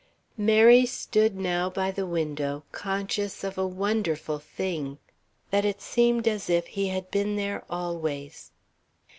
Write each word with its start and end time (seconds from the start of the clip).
Mary 0.39 0.83
stood 0.83 1.37
now 1.37 1.69
by 1.69 1.91
the 1.91 2.07
window 2.07 2.63
conscious 2.71 3.43
of 3.43 3.55
a 3.55 3.67
wonderful 3.67 4.39
thing: 4.39 4.97
That 5.51 5.63
it 5.63 5.79
seemed 5.79 6.27
as 6.27 6.49
if 6.49 6.65
he 6.65 6.87
had 6.87 7.11
been 7.11 7.35
there 7.35 7.63
always. 7.69 8.49